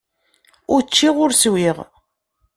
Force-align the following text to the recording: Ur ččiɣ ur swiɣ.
Ur 0.73 0.81
ččiɣ 0.87 1.15
ur 1.23 1.31
swiɣ. 1.41 1.77